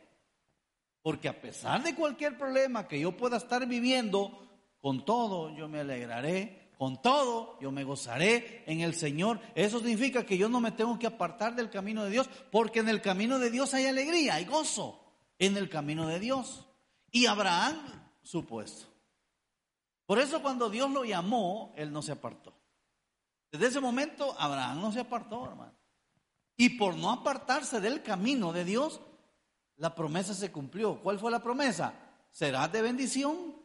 [1.02, 4.48] Porque a pesar de cualquier problema que yo pueda estar viviendo,
[4.80, 9.40] con todo yo me alegraré, con todo yo me gozaré en el Señor.
[9.56, 12.90] Eso significa que yo no me tengo que apartar del camino de Dios, porque en
[12.90, 15.00] el camino de Dios hay alegría, hay gozo,
[15.40, 16.68] en el camino de Dios.
[17.12, 17.78] Y Abraham,
[18.24, 18.88] supuesto.
[20.06, 22.54] Por eso cuando Dios lo llamó, él no se apartó.
[23.52, 25.74] Desde ese momento Abraham no se apartó, hermano.
[26.58, 29.02] Y por no apartarse del camino de Dios,
[29.78, 31.02] la promesa se cumplió.
[31.02, 31.94] ¿Cuál fue la promesa?
[32.32, 33.56] Serás de bendición,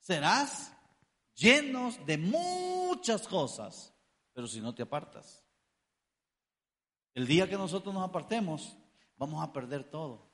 [0.00, 0.72] serás
[1.34, 3.94] llenos de muchas cosas,
[4.32, 5.44] pero si no te apartas.
[7.14, 8.76] El día que nosotros nos apartemos,
[9.16, 10.28] vamos a perder todo.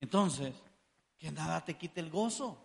[0.00, 0.54] Entonces,
[1.18, 2.62] que nada te quite el gozo.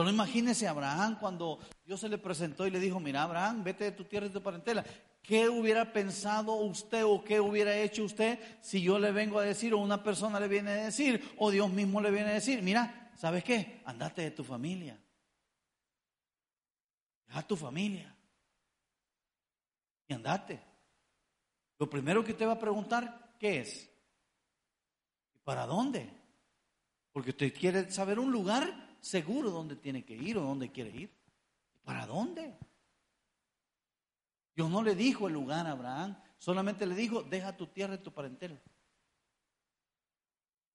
[0.00, 3.84] Solo imagínese a Abraham cuando Dios se le presentó y le dijo, mira Abraham, vete
[3.84, 4.82] de tu tierra y de tu parentela.
[5.20, 9.74] ¿Qué hubiera pensado usted o qué hubiera hecho usted si yo le vengo a decir
[9.74, 13.12] o una persona le viene a decir o Dios mismo le viene a decir, mira,
[13.14, 13.82] ¿sabes qué?
[13.84, 14.98] Andate de tu familia.
[17.26, 18.16] Deja tu familia.
[20.08, 20.62] Y andate.
[21.78, 23.90] Lo primero que usted va a preguntar, ¿qué es?
[25.34, 26.08] ¿Y para dónde?
[27.12, 31.10] Porque usted quiere saber un lugar seguro donde tiene que ir o dónde quiere ir.
[31.84, 32.56] ¿Para dónde?
[34.54, 37.98] Dios no le dijo el lugar a Abraham, solamente le dijo, deja tu tierra y
[37.98, 38.60] tu parentela.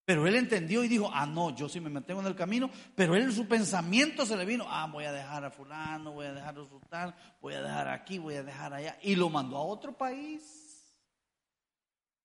[0.05, 3.15] Pero él entendió y dijo, ah, no, yo sí me mantengo en el camino, pero
[3.15, 6.33] él en su pensamiento se le vino, ah, voy a dejar a fulano, voy a
[6.33, 8.99] dejar a sultán, voy a dejar aquí, voy a dejar allá.
[9.01, 10.93] Y lo mandó a otro país.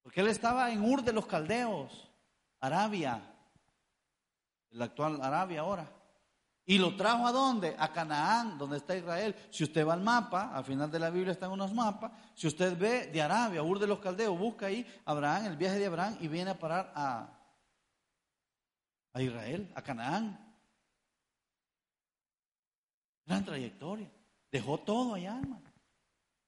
[0.02, 2.10] Porque él estaba en Ur de los Caldeos,
[2.60, 3.22] Arabia,
[4.70, 5.90] el actual Arabia ahora.
[6.66, 7.74] ¿Y lo trajo a dónde?
[7.78, 9.34] A Canaán, donde está Israel.
[9.50, 12.78] Si usted va al mapa, al final de la Biblia están unos mapas, si usted
[12.78, 16.28] ve de Arabia, Ur de los Caldeos, busca ahí Abraham, el viaje de Abraham, y
[16.28, 17.28] viene a parar a,
[19.12, 20.54] a Israel, a Canaán.
[23.26, 24.10] Gran trayectoria.
[24.52, 25.72] Dejó todo allá, hermano.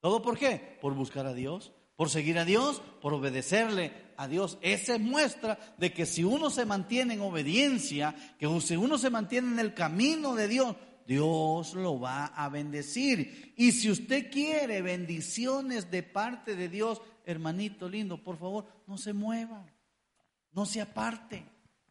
[0.00, 0.78] ¿Todo por qué?
[0.80, 4.58] Por buscar a Dios, por seguir a Dios, por obedecerle a Dios.
[4.60, 9.08] Esa es muestra de que si uno se mantiene en obediencia, que si uno se
[9.08, 10.74] mantiene en el camino de Dios,
[11.06, 13.54] Dios lo va a bendecir.
[13.56, 19.12] Y si usted quiere bendiciones de parte de Dios, hermanito lindo, por favor, no se
[19.12, 19.64] mueva,
[20.50, 21.44] no se aparte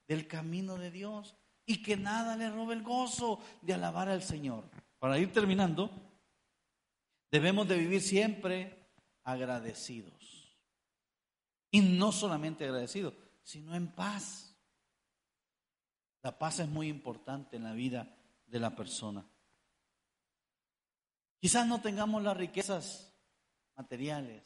[0.09, 4.65] del camino de Dios y que nada le robe el gozo de alabar al Señor.
[4.99, 5.89] Para ir terminando,
[7.31, 8.80] debemos de vivir siempre
[9.23, 10.57] agradecidos.
[11.71, 13.13] Y no solamente agradecido,
[13.43, 14.55] sino en paz.
[16.21, 18.15] La paz es muy importante en la vida
[18.45, 19.25] de la persona.
[21.39, 23.11] Quizás no tengamos las riquezas
[23.75, 24.43] materiales,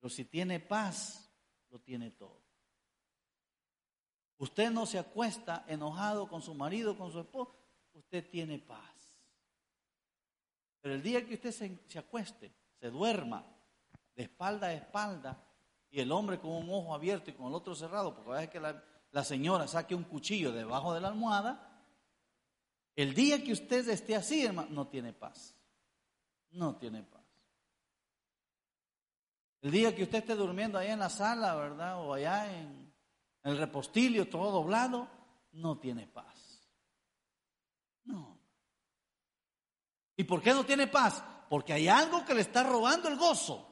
[0.00, 1.30] pero si tiene paz,
[1.70, 2.42] lo tiene todo.
[4.38, 7.54] Usted no se acuesta enojado con su marido, con su esposo,
[7.92, 9.14] usted tiene paz.
[10.80, 12.52] Pero el día que usted se, se acueste,
[12.84, 13.42] se duerma
[14.14, 15.42] de espalda a espalda
[15.88, 18.50] y el hombre con un ojo abierto y con el otro cerrado, porque a veces
[18.50, 21.82] que la, señora saque un cuchillo debajo de la almohada,
[22.94, 25.56] el día que usted esté así, hermano, no tiene paz.
[26.50, 27.24] No tiene paz.
[29.62, 32.06] El día que usted esté durmiendo allá en la sala, ¿verdad?
[32.06, 32.92] O allá en
[33.44, 35.08] el repostilio, todo doblado,
[35.52, 36.68] no tiene paz.
[38.04, 38.38] No.
[40.16, 41.24] ¿Y por qué no tiene paz?
[41.54, 43.64] Porque hay algo que le está robando el gozo.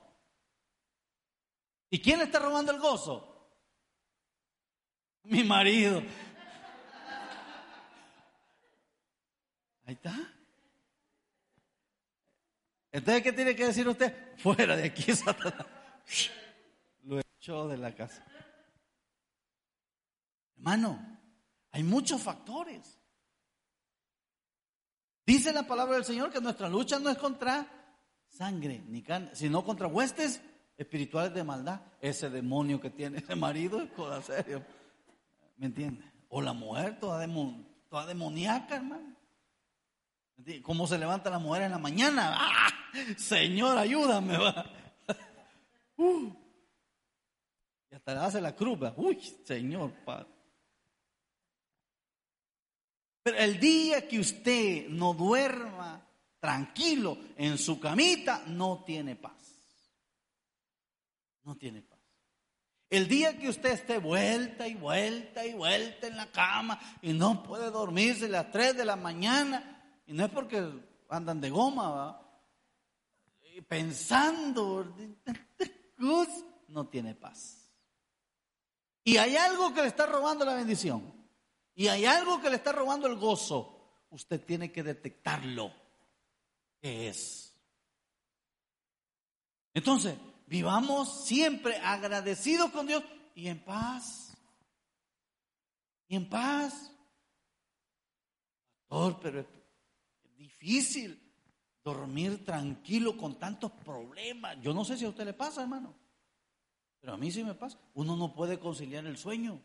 [1.90, 3.58] ¿Y quién le está robando el gozo?
[5.24, 6.00] Mi marido.
[9.84, 10.14] Ahí está.
[12.92, 14.38] Entonces, ¿qué tiene que decir usted?
[14.38, 15.66] Fuera de aquí, Satanás.
[17.02, 18.24] Lo echó de la casa.
[20.54, 21.20] Hermano,
[21.72, 23.01] hay muchos factores.
[25.24, 27.66] Dice la palabra del Señor que nuestra lucha no es contra
[28.28, 30.40] sangre ni carne, sino contra huestes
[30.76, 31.80] espirituales de maldad.
[32.00, 34.64] Ese demonio que tiene ese marido es cosa serio.
[35.56, 36.02] ¿Me entiende?
[36.28, 37.18] O la mujer toda,
[38.06, 39.14] demoníaca, hermano.
[40.62, 42.34] ¿Cómo se levanta la mujer en la mañana?
[42.36, 42.68] ¡Ah!
[43.16, 44.36] Señor, ayúdame.
[44.38, 44.66] Va.
[45.94, 46.32] Uh.
[47.90, 48.78] Y hasta le hace la cruz.
[48.96, 50.31] Uy, Señor, Padre.
[53.22, 56.06] Pero el día que usted no duerma
[56.40, 59.42] tranquilo en su camita, no tiene paz
[61.44, 61.98] no tiene paz.
[62.90, 67.42] El día que usted esté vuelta y vuelta y vuelta en la cama y no
[67.42, 70.70] puede dormirse a las 3 de la mañana, y no es porque
[71.08, 72.18] andan de goma, ¿va?
[73.66, 74.94] pensando,
[76.68, 77.70] no tiene paz.
[79.04, 81.21] Y hay algo que le está robando la bendición.
[81.74, 84.04] Y hay algo que le está robando el gozo.
[84.10, 85.72] Usted tiene que detectarlo.
[86.80, 87.56] ¿Qué es?
[89.74, 90.16] Entonces,
[90.52, 93.02] Vivamos siempre agradecidos con Dios
[93.34, 94.36] y en paz.
[96.08, 96.92] y en paz.
[98.86, 99.46] Pastor, pero es
[100.36, 101.18] difícil
[101.82, 104.58] dormir tranquilo con tantos problemas.
[104.60, 105.94] Yo no sé si a usted le pasa, hermano,
[107.00, 107.78] pero a mí sí me pasa.
[107.94, 109.58] Uno no puede conciliar el sueño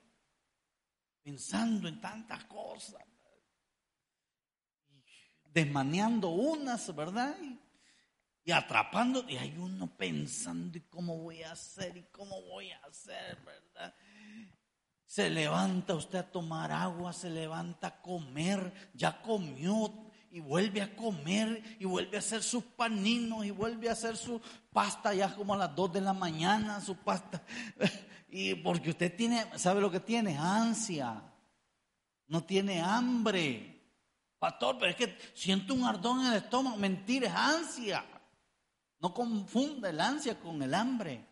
[1.24, 3.04] pensando en tantas cosas,
[5.54, 7.36] desmaneando unas, ¿verdad?
[8.44, 11.98] Y, atrapando, y hay uno pensando, ¿y cómo voy a hacer?
[11.98, 13.38] ¿Y cómo voy a hacer?
[13.44, 13.94] ¿Verdad?
[15.06, 20.96] Se levanta usted a tomar agua, se levanta a comer, ya comió y vuelve a
[20.96, 24.42] comer y vuelve a hacer sus paninos y vuelve a hacer su
[24.72, 27.42] pasta ya como a las 2 de la mañana, su pasta.
[28.40, 30.38] Y porque usted tiene, ¿sabe lo que tiene?
[30.38, 31.20] Ansia.
[32.28, 33.82] No tiene hambre.
[34.38, 36.78] Pastor, pero es que siento un ardón en el estómago.
[36.78, 38.06] Mentira, es ansia.
[39.00, 41.26] No confunda el ansia con el hambre.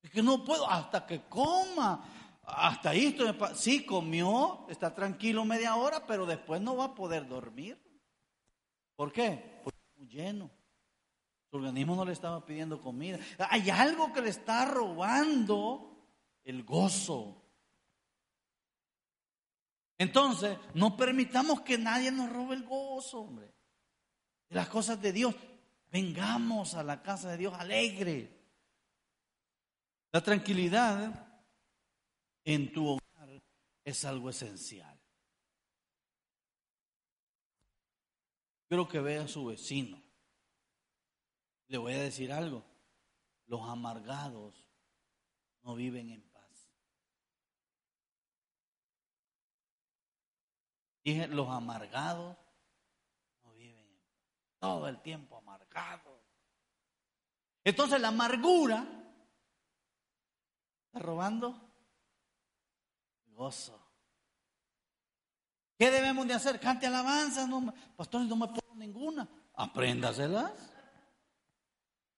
[0.00, 2.02] Es que no puedo hasta que coma.
[2.42, 3.36] Hasta ahí estoy.
[3.56, 7.78] Sí, comió, está tranquilo media hora, pero después no va a poder dormir.
[8.96, 9.60] ¿Por qué?
[9.62, 10.50] Porque está muy lleno.
[11.54, 13.16] Su organismo no le estaba pidiendo comida.
[13.48, 16.04] Hay algo que le está robando
[16.42, 17.40] el gozo.
[19.96, 23.54] Entonces, no permitamos que nadie nos robe el gozo, hombre.
[24.48, 25.36] De las cosas de Dios.
[25.92, 28.36] Vengamos a la casa de Dios alegre.
[30.10, 31.44] La tranquilidad
[32.42, 33.40] en tu hogar
[33.84, 34.98] es algo esencial.
[38.66, 40.03] Quiero que vea a su vecino.
[41.68, 42.64] Le voy a decir algo.
[43.46, 44.54] Los amargados
[45.62, 46.70] no viven en paz.
[51.04, 52.36] Dije, los amargados
[53.42, 54.58] no viven en paz.
[54.58, 56.20] Todo el tiempo amargados.
[57.64, 58.86] Entonces la amargura
[60.86, 61.64] está robando
[63.34, 63.80] gozo.
[65.78, 66.60] ¿Qué debemos de hacer?
[66.60, 67.46] Cante alabanza.
[67.46, 69.28] No, pastores, no me pongo ninguna.
[69.54, 70.73] Apréndaselas.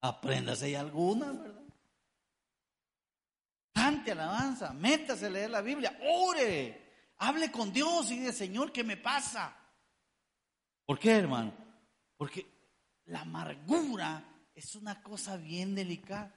[0.08, 1.62] Apréndase alguna, ¿verdad?
[3.72, 8.82] Cante alabanza, métase a leer la Biblia, ore, hable con Dios y dice, Señor, ¿qué
[8.84, 9.54] me pasa?
[10.84, 11.52] ¿Por qué, hermano?
[12.16, 12.46] Porque
[13.06, 16.34] la amargura es una cosa bien delicada.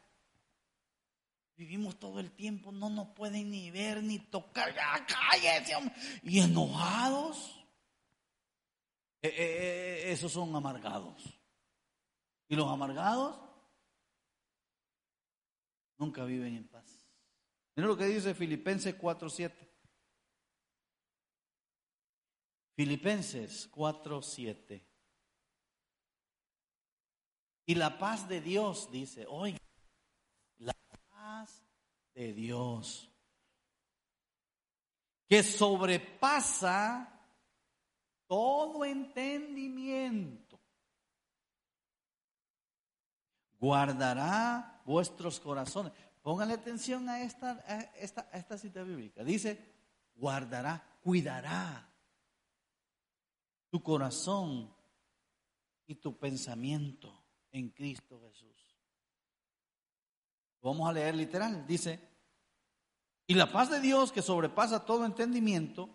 [1.55, 4.73] Vivimos todo el tiempo, no nos pueden ni ver ni tocar.
[4.73, 5.75] ¡Ya cállese!
[6.23, 7.55] Y enojados.
[9.21, 11.21] Eh, eh, eh, esos son amargados.
[12.47, 13.48] Y los amargados
[15.99, 17.05] nunca viven en paz.
[17.75, 19.69] Mira lo que dice Filipenses 4:7.
[22.75, 24.85] Filipenses 4:7.
[27.65, 29.59] Y la paz de Dios, dice, oiga,
[30.57, 30.73] la
[31.09, 31.63] paz
[32.15, 33.11] de Dios,
[35.27, 37.07] que sobrepasa
[38.25, 40.59] todo entendimiento,
[43.59, 45.93] guardará vuestros corazones.
[46.23, 47.63] Pónganle atención a esta,
[47.95, 49.23] esta, esta cita bíblica.
[49.23, 49.63] Dice,
[50.15, 51.87] guardará, cuidará
[53.69, 54.73] tu corazón
[55.85, 58.49] y tu pensamiento en Cristo Jesús.
[60.63, 61.67] Vamos a leer literal.
[61.67, 61.99] Dice,
[63.27, 65.87] y la paz de Dios que sobrepasa todo entendimiento,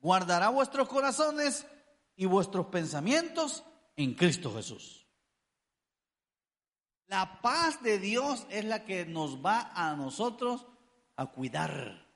[0.00, 1.64] guardará vuestros corazones
[2.16, 3.62] y vuestros pensamientos
[3.94, 5.01] en Cristo Jesús.
[7.06, 10.66] La paz de Dios es la que nos va a nosotros
[11.16, 12.08] a cuidar.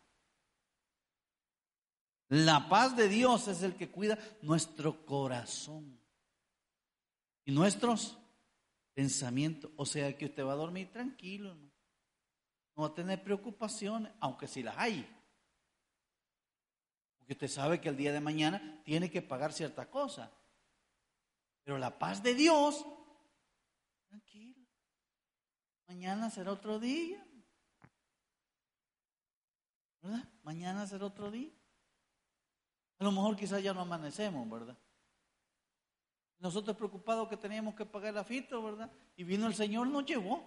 [2.29, 6.01] La paz de Dios es el que cuida nuestro corazón
[7.45, 8.19] y nuestros
[8.95, 9.71] pensamientos.
[9.77, 11.71] O sea que usted va a dormir tranquilo, ¿no?
[12.83, 15.09] va a tener preocupaciones, aunque si las hay.
[17.17, 20.31] Porque usted sabe que el día de mañana tiene que pagar cierta cosa.
[21.65, 22.85] Pero la paz de Dios.
[25.89, 27.25] Mañana será otro día.
[30.03, 30.29] ¿Verdad?
[30.43, 31.51] Mañana será otro día.
[32.99, 34.77] A lo mejor quizás ya no amanecemos, ¿verdad?
[36.39, 38.91] Nosotros preocupados que teníamos que pagar el afito, ¿verdad?
[39.17, 40.45] Y vino el Señor, nos llevó.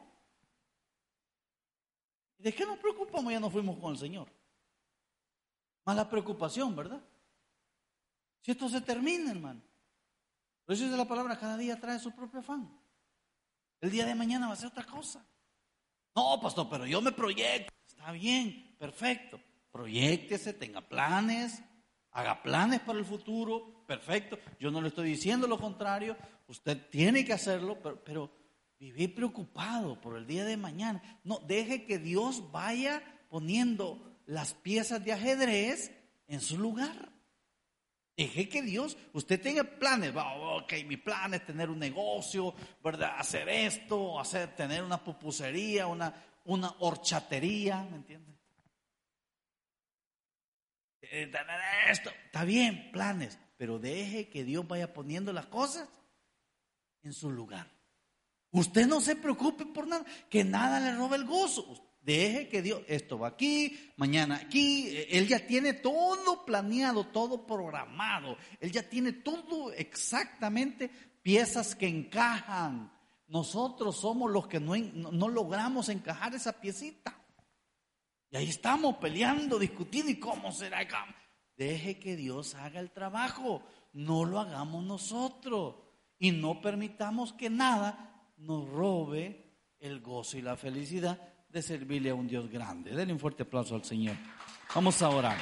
[2.37, 3.31] ¿Y de qué nos preocupamos?
[3.31, 4.31] Ya no fuimos con el Señor.
[5.85, 7.01] Más la preocupación, ¿verdad?
[8.41, 9.61] Si esto se termina, hermano.
[10.65, 12.78] Por eso dice la palabra, cada día trae su propio afán.
[13.81, 15.25] El día de mañana va a ser otra cosa.
[16.15, 17.73] No, pastor, pero yo me proyecto.
[17.87, 19.39] Está bien, perfecto.
[19.71, 21.61] Proyectese, tenga planes,
[22.11, 23.85] haga planes para el futuro.
[23.85, 24.37] Perfecto.
[24.59, 26.17] Yo no le estoy diciendo lo contrario.
[26.47, 28.31] Usted tiene que hacerlo, pero, pero
[29.15, 31.01] preocupado por el día de mañana.
[31.23, 35.91] No, deje que Dios vaya poniendo las piezas de ajedrez
[36.27, 37.11] en su lugar.
[38.19, 42.53] Deje que Dios, usted tenga planes, ok, mi plan es tener un negocio,
[42.83, 43.13] ¿verdad?
[43.17, 46.13] Hacer esto, hacer, tener una pupusería, una,
[46.43, 48.33] una horchatería, ¿me entiende?
[51.01, 51.31] Eh,
[51.89, 55.87] esto, está bien, planes, pero deje que Dios vaya poniendo las cosas
[57.03, 57.71] en su lugar.
[58.51, 61.88] Usted no se preocupe por nada, que nada le robe el gozo.
[62.09, 68.35] Deje que Dios, esto va aquí, mañana aquí, Él ya tiene todo planeado, todo programado,
[68.59, 70.89] Él ya tiene todo exactamente
[71.21, 72.91] piezas que encajan.
[73.27, 77.15] Nosotros somos los que no, no logramos encajar esa piecita.
[78.31, 80.79] Y ahí estamos peleando, discutiendo, ¿y cómo será?
[81.55, 83.61] Deje que Dios haga el trabajo,
[83.93, 85.75] no lo hagamos nosotros.
[86.17, 92.15] Y no permitamos que nada nos robe el gozo y la felicidad de servirle a
[92.15, 92.95] un Dios grande.
[92.95, 94.15] Denle un fuerte aplauso al Señor.
[94.73, 95.37] Vamos a orar.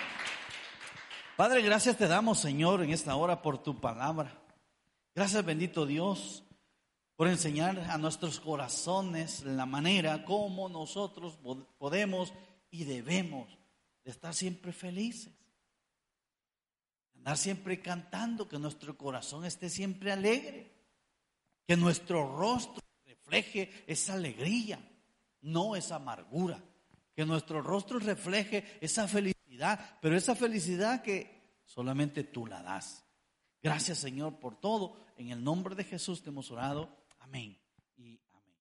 [1.35, 4.41] Padre, gracias te damos, Señor, en esta hora por tu palabra.
[5.13, 6.43] Gracias, bendito Dios,
[7.15, 11.37] por enseñar a nuestros corazones la manera como nosotros
[11.77, 12.33] podemos
[12.71, 13.49] y debemos
[14.03, 15.33] de estar siempre felices.
[17.15, 20.71] Andar siempre cantando, que nuestro corazón esté siempre alegre,
[21.67, 24.79] que nuestro rostro refleje esa alegría
[25.41, 26.63] no esa amargura.
[27.13, 33.05] Que nuestro rostro refleje esa felicidad, pero esa felicidad que solamente tú la das.
[33.61, 34.97] Gracias Señor por todo.
[35.17, 36.95] En el nombre de Jesús te hemos orado.
[37.19, 37.57] Amén.